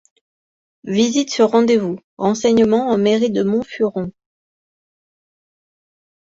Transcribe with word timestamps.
Visite 0.85 1.29
sur 1.29 1.51
rendez-vous, 1.51 1.99
renseignements 2.17 2.89
en 2.89 2.97
mairie 2.97 3.29
de 3.29 3.43
Montfuron. 3.43 4.11